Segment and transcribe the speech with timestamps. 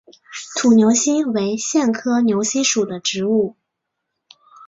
[0.57, 3.55] 土牛膝为苋科牛膝属的植物。